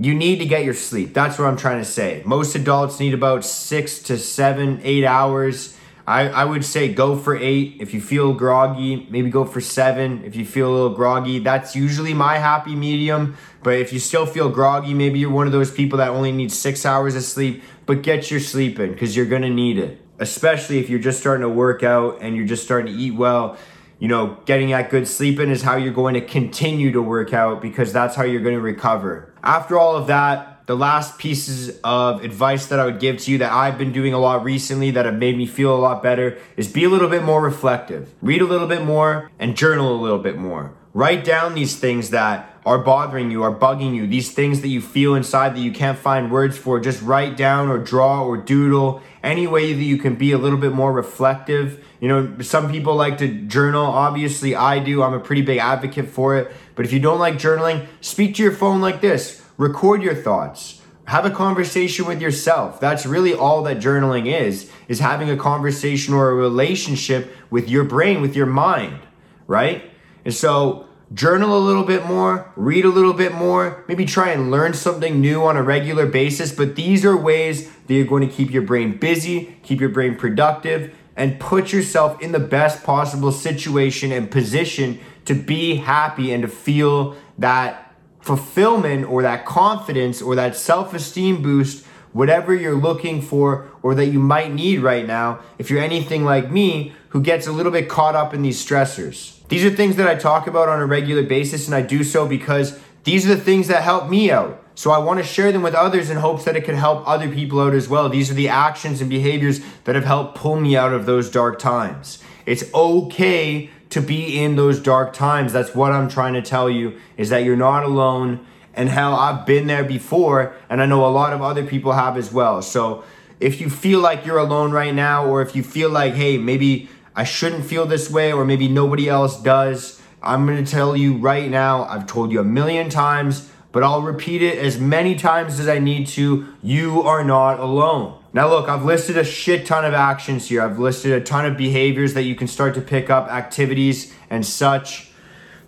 you 0.00 0.14
need 0.14 0.38
to 0.38 0.46
get 0.46 0.64
your 0.64 0.74
sleep. 0.74 1.12
That's 1.12 1.38
what 1.38 1.46
I'm 1.46 1.56
trying 1.56 1.78
to 1.78 1.84
say. 1.84 2.22
Most 2.24 2.54
adults 2.54 2.98
need 2.98 3.12
about 3.12 3.44
six 3.44 3.98
to 4.04 4.16
seven, 4.16 4.80
eight 4.82 5.04
hours. 5.04 5.76
I, 6.06 6.28
I 6.28 6.44
would 6.44 6.64
say 6.64 6.92
go 6.92 7.16
for 7.16 7.36
eight. 7.36 7.76
If 7.80 7.92
you 7.92 8.00
feel 8.00 8.32
groggy, 8.32 9.06
maybe 9.10 9.28
go 9.28 9.44
for 9.44 9.60
seven. 9.60 10.24
If 10.24 10.34
you 10.34 10.46
feel 10.46 10.70
a 10.70 10.72
little 10.72 10.94
groggy, 10.94 11.38
that's 11.38 11.76
usually 11.76 12.14
my 12.14 12.38
happy 12.38 12.74
medium. 12.74 13.36
But 13.62 13.74
if 13.74 13.92
you 13.92 13.98
still 13.98 14.24
feel 14.24 14.48
groggy, 14.48 14.94
maybe 14.94 15.18
you're 15.18 15.30
one 15.30 15.46
of 15.46 15.52
those 15.52 15.70
people 15.70 15.98
that 15.98 16.08
only 16.08 16.32
needs 16.32 16.58
six 16.58 16.86
hours 16.86 17.14
of 17.14 17.22
sleep, 17.22 17.62
but 17.84 18.02
get 18.02 18.30
your 18.30 18.40
sleep 18.40 18.80
in 18.80 18.92
because 18.92 19.14
you're 19.14 19.26
going 19.26 19.42
to 19.42 19.50
need 19.50 19.78
it. 19.78 20.00
Especially 20.18 20.78
if 20.78 20.88
you're 20.88 20.98
just 20.98 21.20
starting 21.20 21.42
to 21.42 21.48
work 21.48 21.82
out 21.82 22.18
and 22.22 22.34
you're 22.34 22.46
just 22.46 22.64
starting 22.64 22.92
to 22.92 22.98
eat 22.98 23.12
well 23.12 23.58
you 24.00 24.08
know, 24.08 24.38
getting 24.46 24.70
that 24.70 24.90
good 24.90 25.06
sleep 25.06 25.38
in 25.38 25.50
is 25.50 25.62
how 25.62 25.76
you're 25.76 25.92
going 25.92 26.14
to 26.14 26.22
continue 26.22 26.90
to 26.90 27.02
work 27.02 27.32
out 27.32 27.60
because 27.62 27.92
that's 27.92 28.16
how 28.16 28.24
you're 28.24 28.40
going 28.40 28.56
to 28.56 28.60
recover. 28.60 29.32
After 29.44 29.78
all 29.78 29.94
of 29.94 30.08
that, 30.08 30.66
the 30.66 30.74
last 30.74 31.18
pieces 31.18 31.78
of 31.84 32.24
advice 32.24 32.66
that 32.66 32.80
I 32.80 32.86
would 32.86 32.98
give 32.98 33.18
to 33.18 33.30
you 33.30 33.38
that 33.38 33.52
I've 33.52 33.76
been 33.76 33.92
doing 33.92 34.14
a 34.14 34.18
lot 34.18 34.42
recently 34.42 34.90
that 34.92 35.04
have 35.04 35.16
made 35.16 35.36
me 35.36 35.46
feel 35.46 35.74
a 35.74 35.78
lot 35.78 36.02
better 36.02 36.38
is 36.56 36.66
be 36.66 36.84
a 36.84 36.88
little 36.88 37.08
bit 37.08 37.22
more 37.22 37.42
reflective. 37.42 38.14
Read 38.22 38.40
a 38.40 38.46
little 38.46 38.68
bit 38.68 38.84
more 38.84 39.30
and 39.38 39.56
journal 39.56 39.94
a 39.94 40.00
little 40.00 40.18
bit 40.18 40.38
more. 40.38 40.72
Write 40.94 41.22
down 41.22 41.54
these 41.54 41.78
things 41.78 42.10
that 42.10 42.58
are 42.64 42.78
bothering 42.78 43.30
you, 43.30 43.42
are 43.42 43.54
bugging 43.54 43.94
you, 43.94 44.06
these 44.06 44.32
things 44.32 44.60
that 44.60 44.68
you 44.68 44.80
feel 44.80 45.14
inside 45.14 45.54
that 45.54 45.60
you 45.60 45.72
can't 45.72 45.98
find 45.98 46.30
words 46.30 46.56
for. 46.56 46.80
Just 46.80 47.02
write 47.02 47.36
down 47.36 47.68
or 47.68 47.78
draw 47.78 48.24
or 48.24 48.36
doodle 48.36 49.02
any 49.22 49.46
way 49.46 49.72
that 49.72 49.82
you 49.82 49.98
can 49.98 50.14
be 50.14 50.32
a 50.32 50.38
little 50.38 50.58
bit 50.58 50.72
more 50.72 50.92
reflective. 50.92 51.84
You 52.00 52.08
know, 52.08 52.38
some 52.40 52.70
people 52.70 52.94
like 52.94 53.18
to 53.18 53.28
journal. 53.28 53.84
Obviously, 53.84 54.54
I 54.54 54.78
do. 54.78 55.02
I'm 55.02 55.12
a 55.12 55.20
pretty 55.20 55.42
big 55.42 55.58
advocate 55.58 56.08
for 56.08 56.36
it. 56.36 56.52
But 56.74 56.84
if 56.84 56.92
you 56.92 57.00
don't 57.00 57.18
like 57.18 57.34
journaling, 57.34 57.86
speak 58.00 58.36
to 58.36 58.42
your 58.42 58.52
phone 58.52 58.80
like 58.80 59.00
this. 59.00 59.44
Record 59.56 60.02
your 60.02 60.14
thoughts. 60.14 60.80
Have 61.04 61.26
a 61.26 61.30
conversation 61.30 62.06
with 62.06 62.22
yourself. 62.22 62.78
That's 62.80 63.04
really 63.04 63.34
all 63.34 63.64
that 63.64 63.78
journaling 63.78 64.26
is, 64.26 64.70
is 64.86 65.00
having 65.00 65.28
a 65.28 65.36
conversation 65.36 66.14
or 66.14 66.30
a 66.30 66.34
relationship 66.34 67.32
with 67.50 67.68
your 67.68 67.84
brain, 67.84 68.20
with 68.20 68.36
your 68.36 68.46
mind, 68.46 69.00
right? 69.48 69.90
And 70.24 70.32
so 70.32 70.86
journal 71.12 71.58
a 71.58 71.58
little 71.58 71.82
bit 71.82 72.06
more, 72.06 72.52
read 72.54 72.84
a 72.84 72.88
little 72.88 73.12
bit 73.12 73.34
more, 73.34 73.84
maybe 73.88 74.04
try 74.04 74.30
and 74.30 74.50
learn 74.50 74.72
something 74.72 75.20
new 75.20 75.42
on 75.42 75.56
a 75.56 75.62
regular 75.62 76.06
basis. 76.06 76.52
But 76.52 76.76
these 76.76 77.04
are 77.04 77.16
ways 77.16 77.68
that 77.90 77.96
you're 77.96 78.04
going 78.04 78.26
to 78.26 78.32
keep 78.32 78.52
your 78.52 78.62
brain 78.62 78.96
busy, 78.96 79.56
keep 79.64 79.80
your 79.80 79.88
brain 79.88 80.14
productive, 80.14 80.94
and 81.16 81.40
put 81.40 81.72
yourself 81.72 82.22
in 82.22 82.30
the 82.30 82.38
best 82.38 82.84
possible 82.84 83.32
situation 83.32 84.12
and 84.12 84.30
position 84.30 85.00
to 85.24 85.34
be 85.34 85.74
happy 85.74 86.32
and 86.32 86.42
to 86.42 86.48
feel 86.48 87.16
that 87.36 87.92
fulfillment 88.20 89.04
or 89.06 89.22
that 89.22 89.44
confidence 89.44 90.22
or 90.22 90.36
that 90.36 90.54
self 90.54 90.94
esteem 90.94 91.42
boost 91.42 91.84
whatever 92.12 92.54
you're 92.54 92.76
looking 92.76 93.20
for 93.20 93.68
or 93.82 93.96
that 93.96 94.06
you 94.06 94.20
might 94.20 94.54
need 94.54 94.78
right 94.78 95.04
now 95.04 95.40
if 95.58 95.68
you're 95.68 95.82
anything 95.82 96.24
like 96.24 96.48
me 96.48 96.92
who 97.08 97.20
gets 97.20 97.48
a 97.48 97.52
little 97.52 97.72
bit 97.72 97.88
caught 97.88 98.14
up 98.14 98.32
in 98.32 98.42
these 98.42 98.64
stressors. 98.64 99.44
These 99.48 99.64
are 99.64 99.70
things 99.70 99.96
that 99.96 100.06
I 100.06 100.14
talk 100.14 100.46
about 100.46 100.68
on 100.68 100.78
a 100.78 100.86
regular 100.86 101.24
basis, 101.24 101.66
and 101.66 101.74
I 101.74 101.82
do 101.82 102.04
so 102.04 102.24
because 102.28 102.78
these 103.02 103.26
are 103.28 103.34
the 103.34 103.40
things 103.40 103.66
that 103.66 103.82
help 103.82 104.08
me 104.08 104.30
out. 104.30 104.59
So 104.74 104.90
I 104.90 104.98
want 104.98 105.18
to 105.18 105.24
share 105.24 105.52
them 105.52 105.62
with 105.62 105.74
others 105.74 106.10
in 106.10 106.16
hopes 106.16 106.44
that 106.44 106.56
it 106.56 106.64
can 106.64 106.76
help 106.76 107.06
other 107.06 107.28
people 107.28 107.60
out 107.60 107.74
as 107.74 107.88
well. 107.88 108.08
These 108.08 108.30
are 108.30 108.34
the 108.34 108.48
actions 108.48 109.00
and 109.00 109.10
behaviors 109.10 109.60
that 109.84 109.94
have 109.94 110.04
helped 110.04 110.36
pull 110.36 110.58
me 110.58 110.76
out 110.76 110.92
of 110.92 111.06
those 111.06 111.30
dark 111.30 111.58
times. 111.58 112.22
It's 112.46 112.64
okay 112.72 113.70
to 113.90 114.00
be 114.00 114.42
in 114.42 114.56
those 114.56 114.80
dark 114.80 115.12
times. 115.12 115.52
That's 115.52 115.74
what 115.74 115.92
I'm 115.92 116.08
trying 116.08 116.34
to 116.34 116.42
tell 116.42 116.70
you 116.70 116.98
is 117.16 117.28
that 117.30 117.44
you're 117.44 117.56
not 117.56 117.84
alone. 117.84 118.46
And 118.72 118.88
hell, 118.88 119.14
I've 119.14 119.44
been 119.44 119.66
there 119.66 119.84
before, 119.84 120.54
and 120.70 120.80
I 120.80 120.86
know 120.86 121.04
a 121.04 121.10
lot 121.10 121.32
of 121.32 121.42
other 121.42 121.66
people 121.66 121.92
have 121.92 122.16
as 122.16 122.32
well. 122.32 122.62
So 122.62 123.04
if 123.40 123.60
you 123.60 123.68
feel 123.68 124.00
like 124.00 124.24
you're 124.24 124.38
alone 124.38 124.70
right 124.70 124.94
now, 124.94 125.26
or 125.26 125.42
if 125.42 125.56
you 125.56 125.62
feel 125.62 125.90
like, 125.90 126.14
hey, 126.14 126.38
maybe 126.38 126.88
I 127.16 127.24
shouldn't 127.24 127.66
feel 127.66 127.84
this 127.84 128.08
way, 128.08 128.32
or 128.32 128.44
maybe 128.44 128.68
nobody 128.68 129.08
else 129.08 129.42
does. 129.42 130.00
I'm 130.22 130.46
gonna 130.46 130.64
tell 130.64 130.96
you 130.96 131.16
right 131.16 131.50
now, 131.50 131.84
I've 131.84 132.06
told 132.06 132.30
you 132.30 132.40
a 132.40 132.44
million 132.44 132.90
times, 132.90 133.49
but 133.72 133.82
I'll 133.82 134.02
repeat 134.02 134.42
it 134.42 134.58
as 134.58 134.78
many 134.78 135.14
times 135.14 135.60
as 135.60 135.68
I 135.68 135.78
need 135.78 136.06
to. 136.08 136.46
You 136.62 137.02
are 137.02 137.22
not 137.22 137.60
alone. 137.60 138.18
Now, 138.32 138.48
look, 138.48 138.68
I've 138.68 138.84
listed 138.84 139.16
a 139.16 139.24
shit 139.24 139.66
ton 139.66 139.84
of 139.84 139.92
actions 139.94 140.48
here. 140.48 140.62
I've 140.62 140.78
listed 140.78 141.12
a 141.12 141.20
ton 141.20 141.46
of 141.46 141.56
behaviors 141.56 142.14
that 142.14 142.22
you 142.22 142.34
can 142.34 142.46
start 142.46 142.74
to 142.74 142.80
pick 142.80 143.10
up, 143.10 143.28
activities 143.28 144.14
and 144.28 144.46
such. 144.46 145.10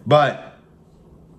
But 0.06 0.58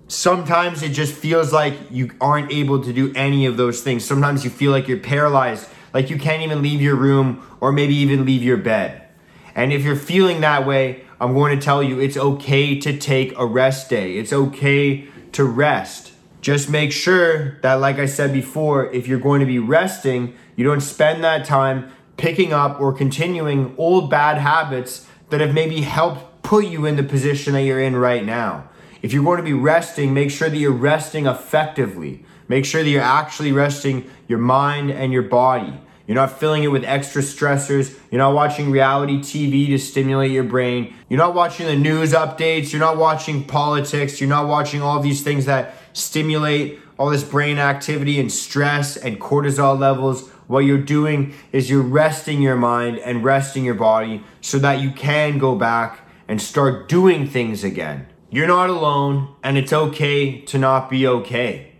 sometimes 0.08 0.82
it 0.82 0.90
just 0.90 1.14
feels 1.14 1.52
like 1.52 1.74
you 1.90 2.10
aren't 2.20 2.52
able 2.52 2.82
to 2.82 2.92
do 2.92 3.12
any 3.14 3.46
of 3.46 3.56
those 3.56 3.82
things. 3.82 4.04
Sometimes 4.04 4.44
you 4.44 4.50
feel 4.50 4.70
like 4.70 4.86
you're 4.86 4.98
paralyzed, 4.98 5.68
like 5.92 6.10
you 6.10 6.18
can't 6.18 6.42
even 6.42 6.62
leave 6.62 6.82
your 6.82 6.96
room 6.96 7.46
or 7.60 7.72
maybe 7.72 7.94
even 7.94 8.24
leave 8.24 8.42
your 8.42 8.58
bed. 8.58 9.08
And 9.54 9.72
if 9.72 9.82
you're 9.82 9.96
feeling 9.96 10.40
that 10.40 10.66
way, 10.66 11.04
I'm 11.20 11.32
going 11.32 11.58
to 11.58 11.64
tell 11.64 11.82
you 11.82 12.00
it's 12.00 12.16
okay 12.16 12.78
to 12.80 12.98
take 12.98 13.32
a 13.38 13.46
rest 13.46 13.88
day. 13.88 14.16
It's 14.16 14.32
okay 14.32 15.06
to 15.32 15.44
rest. 15.44 16.12
Just 16.44 16.68
make 16.68 16.92
sure 16.92 17.58
that, 17.62 17.76
like 17.76 17.98
I 17.98 18.04
said 18.04 18.30
before, 18.30 18.92
if 18.92 19.08
you're 19.08 19.18
going 19.18 19.40
to 19.40 19.46
be 19.46 19.58
resting, 19.58 20.34
you 20.56 20.62
don't 20.62 20.82
spend 20.82 21.24
that 21.24 21.46
time 21.46 21.90
picking 22.18 22.52
up 22.52 22.78
or 22.82 22.92
continuing 22.92 23.74
old 23.78 24.10
bad 24.10 24.36
habits 24.36 25.06
that 25.30 25.40
have 25.40 25.54
maybe 25.54 25.80
helped 25.80 26.42
put 26.42 26.66
you 26.66 26.84
in 26.84 26.96
the 26.96 27.02
position 27.02 27.54
that 27.54 27.62
you're 27.62 27.80
in 27.80 27.96
right 27.96 28.22
now. 28.22 28.68
If 29.00 29.14
you're 29.14 29.24
going 29.24 29.38
to 29.38 29.42
be 29.42 29.54
resting, 29.54 30.12
make 30.12 30.30
sure 30.30 30.50
that 30.50 30.56
you're 30.58 30.70
resting 30.70 31.24
effectively. 31.24 32.26
Make 32.46 32.66
sure 32.66 32.82
that 32.82 32.90
you're 32.90 33.00
actually 33.00 33.52
resting 33.52 34.10
your 34.28 34.38
mind 34.38 34.90
and 34.90 35.14
your 35.14 35.22
body. 35.22 35.72
You're 36.06 36.16
not 36.16 36.38
filling 36.38 36.62
it 36.62 36.68
with 36.68 36.84
extra 36.84 37.22
stressors. 37.22 37.98
You're 38.10 38.18
not 38.18 38.34
watching 38.34 38.70
reality 38.70 39.20
TV 39.20 39.68
to 39.68 39.78
stimulate 39.78 40.30
your 40.30 40.44
brain. 40.44 40.92
You're 41.08 41.16
not 41.16 41.34
watching 41.34 41.64
the 41.64 41.76
news 41.76 42.12
updates. 42.12 42.70
You're 42.70 42.80
not 42.80 42.98
watching 42.98 43.44
politics. 43.44 44.20
You're 44.20 44.28
not 44.28 44.46
watching 44.46 44.82
all 44.82 45.00
these 45.00 45.22
things 45.22 45.46
that 45.46 45.74
stimulate 45.94 46.78
all 46.98 47.08
this 47.08 47.24
brain 47.24 47.58
activity 47.58 48.20
and 48.20 48.30
stress 48.30 48.96
and 48.96 49.18
cortisol 49.18 49.78
levels. 49.78 50.28
What 50.46 50.60
you're 50.60 50.78
doing 50.78 51.32
is 51.52 51.70
you're 51.70 51.80
resting 51.80 52.42
your 52.42 52.56
mind 52.56 52.98
and 52.98 53.24
resting 53.24 53.64
your 53.64 53.74
body 53.74 54.22
so 54.42 54.58
that 54.58 54.80
you 54.80 54.90
can 54.90 55.38
go 55.38 55.54
back 55.54 56.06
and 56.28 56.40
start 56.40 56.88
doing 56.88 57.26
things 57.26 57.64
again. 57.64 58.06
You're 58.30 58.46
not 58.46 58.68
alone, 58.68 59.34
and 59.42 59.56
it's 59.56 59.72
okay 59.72 60.40
to 60.42 60.58
not 60.58 60.90
be 60.90 61.06
okay. 61.06 61.72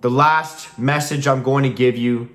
The 0.00 0.10
last 0.10 0.78
message 0.78 1.26
I'm 1.26 1.42
going 1.42 1.64
to 1.64 1.70
give 1.70 1.96
you 1.96 2.30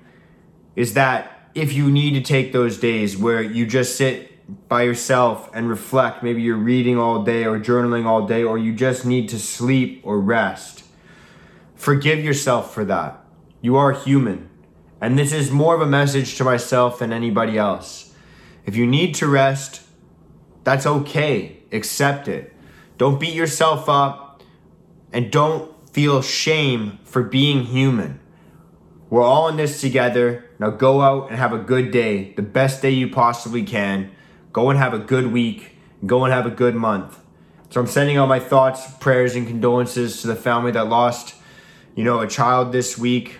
is 0.76 0.94
that 0.94 1.50
if 1.54 1.72
you 1.72 1.90
need 1.90 2.12
to 2.14 2.20
take 2.20 2.52
those 2.52 2.78
days 2.78 3.16
where 3.16 3.42
you 3.42 3.66
just 3.66 3.96
sit 3.96 4.31
by 4.68 4.82
yourself 4.82 5.50
and 5.54 5.68
reflect, 5.68 6.22
maybe 6.22 6.42
you're 6.42 6.56
reading 6.56 6.98
all 6.98 7.22
day 7.22 7.44
or 7.44 7.58
journaling 7.58 8.04
all 8.06 8.26
day, 8.26 8.42
or 8.42 8.58
you 8.58 8.72
just 8.72 9.06
need 9.06 9.28
to 9.30 9.38
sleep 9.38 10.00
or 10.04 10.20
rest, 10.20 10.84
forgive 11.74 12.24
yourself 12.24 12.72
for 12.72 12.84
that. 12.84 13.24
You 13.60 13.76
are 13.76 13.92
human. 13.92 14.48
And 15.00 15.18
this 15.18 15.32
is 15.32 15.50
more 15.50 15.74
of 15.74 15.80
a 15.80 15.86
message 15.86 16.36
to 16.36 16.44
myself 16.44 16.98
than 16.98 17.12
anybody 17.12 17.58
else. 17.58 18.14
If 18.64 18.76
you 18.76 18.86
need 18.86 19.14
to 19.16 19.26
rest, 19.26 19.82
that's 20.64 20.86
okay. 20.86 21.58
Accept 21.72 22.28
it. 22.28 22.54
Don't 22.98 23.18
beat 23.18 23.34
yourself 23.34 23.88
up 23.88 24.42
and 25.12 25.30
don't 25.30 25.72
feel 25.90 26.22
shame 26.22 26.98
for 27.04 27.22
being 27.22 27.64
human. 27.64 28.20
We're 29.10 29.22
all 29.22 29.48
in 29.48 29.56
this 29.56 29.80
together. 29.80 30.48
Now 30.58 30.70
go 30.70 31.00
out 31.00 31.28
and 31.28 31.38
have 31.38 31.52
a 31.52 31.58
good 31.58 31.90
day, 31.90 32.32
the 32.34 32.42
best 32.42 32.80
day 32.80 32.90
you 32.90 33.08
possibly 33.10 33.62
can. 33.62 34.10
Go 34.52 34.70
and 34.70 34.78
have 34.78 34.94
a 34.94 34.98
good 34.98 35.32
week. 35.32 35.76
Go 36.04 36.24
and 36.24 36.32
have 36.32 36.46
a 36.46 36.50
good 36.50 36.74
month. 36.74 37.18
So 37.70 37.80
I'm 37.80 37.86
sending 37.86 38.18
out 38.18 38.28
my 38.28 38.38
thoughts, 38.38 38.86
prayers, 39.00 39.34
and 39.34 39.46
condolences 39.46 40.20
to 40.20 40.26
the 40.26 40.36
family 40.36 40.72
that 40.72 40.88
lost, 40.88 41.34
you 41.94 42.04
know, 42.04 42.20
a 42.20 42.28
child 42.28 42.70
this 42.70 42.98
week. 42.98 43.38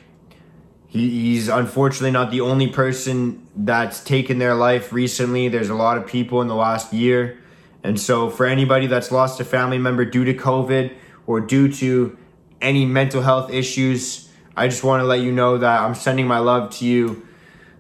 He, 0.87 1.11
he's 1.11 1.49
unfortunately 1.49 2.13
not 2.13 2.31
the 2.31 2.41
only 2.41 2.69
person 2.69 3.47
that's 3.55 4.03
taken 4.03 4.39
their 4.39 4.55
life 4.55 4.93
recently. 4.93 5.49
There's 5.49 5.69
a 5.69 5.75
lot 5.75 5.99
of 5.99 6.07
people 6.07 6.41
in 6.41 6.49
the 6.49 6.55
last 6.55 6.95
year. 6.95 7.39
And 7.83 8.01
so, 8.01 8.31
for 8.31 8.47
anybody 8.47 8.87
that's 8.87 9.11
lost 9.11 9.41
a 9.41 9.45
family 9.45 9.79
member 9.79 10.05
due 10.05 10.25
to 10.25 10.35
COVID 10.35 10.95
or 11.27 11.41
due 11.41 11.71
to 11.73 12.17
any 12.61 12.87
mental 12.87 13.23
health 13.23 13.53
issues, 13.53 14.31
I 14.57 14.69
just 14.69 14.85
want 14.85 15.01
to 15.01 15.05
let 15.05 15.21
you 15.21 15.33
know 15.33 15.59
that 15.59 15.81
I'm 15.81 15.95
sending 15.95 16.27
my 16.27 16.39
love 16.39 16.71
to 16.77 16.87
you 16.87 17.27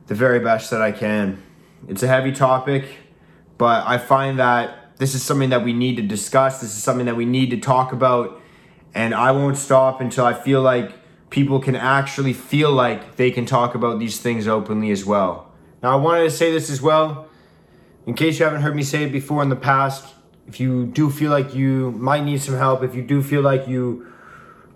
the 0.08 0.14
very 0.14 0.40
best 0.40 0.70
that 0.70 0.82
I 0.82 0.92
can. 0.92 1.42
It's 1.88 2.02
a 2.02 2.08
heavy 2.08 2.32
topic, 2.32 2.84
but 3.62 3.86
I 3.86 3.96
find 3.96 4.40
that 4.40 4.96
this 4.96 5.14
is 5.14 5.22
something 5.22 5.50
that 5.50 5.62
we 5.62 5.72
need 5.72 5.94
to 5.94 6.02
discuss. 6.02 6.60
This 6.60 6.76
is 6.76 6.82
something 6.82 7.06
that 7.06 7.14
we 7.14 7.24
need 7.24 7.50
to 7.50 7.58
talk 7.58 7.92
about. 7.92 8.40
And 8.92 9.14
I 9.14 9.30
won't 9.30 9.56
stop 9.56 10.00
until 10.00 10.24
I 10.24 10.34
feel 10.34 10.62
like 10.62 10.90
people 11.30 11.60
can 11.60 11.76
actually 11.76 12.32
feel 12.32 12.72
like 12.72 13.14
they 13.14 13.30
can 13.30 13.46
talk 13.46 13.76
about 13.76 14.00
these 14.00 14.18
things 14.18 14.48
openly 14.48 14.90
as 14.90 15.04
well. 15.04 15.52
Now, 15.80 15.92
I 15.92 15.94
wanted 15.94 16.24
to 16.24 16.30
say 16.32 16.50
this 16.50 16.70
as 16.70 16.82
well, 16.82 17.28
in 18.04 18.14
case 18.14 18.40
you 18.40 18.46
haven't 18.46 18.62
heard 18.62 18.74
me 18.74 18.82
say 18.82 19.04
it 19.04 19.12
before 19.12 19.44
in 19.44 19.48
the 19.48 19.54
past. 19.54 20.12
If 20.48 20.58
you 20.58 20.86
do 20.86 21.08
feel 21.08 21.30
like 21.30 21.54
you 21.54 21.92
might 21.92 22.24
need 22.24 22.42
some 22.42 22.56
help, 22.56 22.82
if 22.82 22.96
you 22.96 23.02
do 23.02 23.22
feel 23.22 23.42
like 23.42 23.68
you 23.68 24.12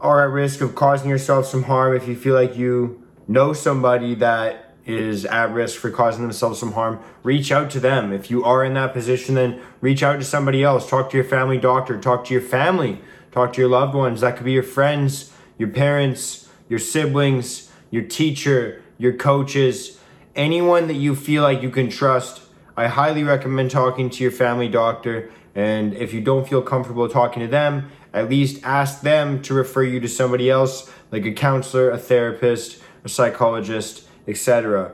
are 0.01 0.23
at 0.23 0.31
risk 0.31 0.61
of 0.61 0.77
causing 0.77 1.11
yourself 1.11 1.47
some 1.47 1.65
harm, 1.65 1.97
if 1.97 2.07
you 2.07 2.15
feel 2.15 2.37
like 2.37 2.57
you 2.57 3.03
know 3.27 3.53
somebody 3.53 4.15
that 4.15 4.66
is 4.87 5.25
at 5.25 5.51
risk 5.53 5.79
for 5.79 5.91
causing 5.91 6.23
themselves 6.23 6.61
some 6.61 6.73
harm, 6.73 7.01
reach 7.23 7.51
out 7.51 7.71
to 7.71 7.81
them. 7.81 8.13
If 8.13 8.31
you 8.31 8.45
are 8.45 8.65
in 8.65 8.75
that 8.75 8.93
position, 8.93 9.35
then 9.35 9.61
reach 9.81 10.03
out 10.03 10.19
to 10.21 10.25
somebody 10.25 10.63
else. 10.63 10.89
Talk 10.89 11.11
to 11.11 11.17
your 11.17 11.25
family 11.25 11.59
doctor, 11.59 12.01
talk 12.01 12.25
to 12.27 12.33
your 12.33 12.43
family, 12.43 13.01
talk 13.33 13.53
to 13.55 13.61
your 13.61 13.71
loved 13.71 13.95
ones. 13.95 14.21
That 14.21 14.37
could 14.37 14.47
be 14.47 14.53
your 14.53 14.63
friends, 14.63 15.33
your 15.59 15.69
parents, 15.69 16.49
your 16.69 16.79
siblings, 16.79 17.71
your 17.91 18.05
teacher, 18.05 18.83
your 18.99 19.15
coaches, 19.15 19.99
anyone 20.35 20.87
that 20.87 20.95
you 20.95 21.17
feel 21.17 21.43
like 21.43 21.63
you 21.63 21.71
can 21.71 21.91
trust. 21.91 22.43
I 22.77 22.87
highly 22.87 23.25
recommend 23.25 23.71
talking 23.71 24.09
to 24.11 24.23
your 24.23 24.33
family 24.33 24.69
doctor 24.69 25.31
And 25.57 25.95
if 25.95 26.13
you 26.13 26.21
don't 26.21 26.47
feel 26.47 26.61
comfortable 26.61 27.09
talking 27.09 27.41
to 27.41 27.49
them, 27.49 27.91
at 28.13 28.29
least 28.29 28.63
ask 28.63 29.01
them 29.01 29.41
to 29.43 29.55
refer 29.55 29.83
you 29.83 29.99
to 30.01 30.09
somebody 30.09 30.51
else, 30.51 30.91
like 31.11 31.25
a 31.25 31.33
counselor, 31.33 31.91
a 31.91 31.97
therapist, 31.97 32.79
a 33.05 33.09
psychologist, 33.09 34.06
etc. 34.27 34.93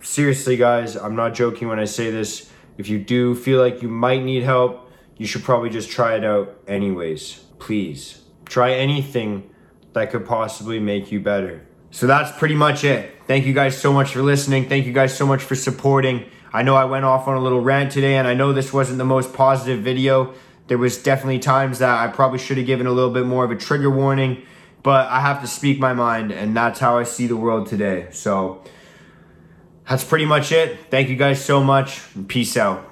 Seriously, 0.00 0.56
guys, 0.56 0.96
I'm 0.96 1.16
not 1.16 1.34
joking 1.34 1.68
when 1.68 1.78
I 1.78 1.84
say 1.84 2.10
this. 2.10 2.50
If 2.78 2.88
you 2.88 2.98
do 2.98 3.34
feel 3.34 3.60
like 3.60 3.82
you 3.82 3.88
might 3.88 4.22
need 4.22 4.42
help, 4.42 4.90
you 5.16 5.26
should 5.26 5.42
probably 5.42 5.70
just 5.70 5.90
try 5.90 6.16
it 6.16 6.24
out 6.24 6.60
anyways. 6.68 7.44
Please. 7.58 8.22
Try 8.44 8.72
anything 8.72 9.50
that 9.94 10.10
could 10.10 10.26
possibly 10.26 10.78
make 10.78 11.10
you 11.10 11.20
better. 11.20 11.66
So 11.90 12.06
that's 12.06 12.36
pretty 12.38 12.54
much 12.54 12.84
it. 12.84 13.14
Thank 13.26 13.46
you 13.46 13.54
guys 13.54 13.76
so 13.76 13.92
much 13.92 14.12
for 14.12 14.22
listening. 14.22 14.68
Thank 14.68 14.86
you 14.86 14.92
guys 14.92 15.16
so 15.16 15.26
much 15.26 15.42
for 15.42 15.54
supporting. 15.54 16.26
I 16.52 16.62
know 16.62 16.76
I 16.76 16.84
went 16.84 17.04
off 17.04 17.26
on 17.26 17.36
a 17.36 17.40
little 17.40 17.60
rant 17.60 17.92
today, 17.92 18.16
and 18.16 18.28
I 18.28 18.34
know 18.34 18.52
this 18.52 18.72
wasn't 18.72 18.98
the 18.98 19.04
most 19.04 19.32
positive 19.32 19.82
video. 19.82 20.34
There 20.68 20.78
was 20.78 21.02
definitely 21.02 21.38
times 21.38 21.78
that 21.78 21.98
I 21.98 22.12
probably 22.12 22.38
should 22.38 22.56
have 22.58 22.66
given 22.66 22.86
a 22.86 22.92
little 22.92 23.10
bit 23.10 23.24
more 23.24 23.44
of 23.44 23.50
a 23.50 23.56
trigger 23.56 23.90
warning, 23.90 24.42
but 24.82 25.08
I 25.08 25.20
have 25.20 25.40
to 25.40 25.46
speak 25.46 25.78
my 25.78 25.94
mind, 25.94 26.30
and 26.32 26.56
that's 26.56 26.78
how 26.78 26.98
I 26.98 27.04
see 27.04 27.26
the 27.26 27.36
world 27.36 27.66
today. 27.66 28.08
So 28.12 28.62
that's 29.88 30.04
pretty 30.04 30.26
much 30.26 30.52
it. 30.52 30.78
Thank 30.90 31.08
you 31.08 31.16
guys 31.16 31.44
so 31.44 31.62
much, 31.62 32.02
peace 32.28 32.56
out. 32.56 32.85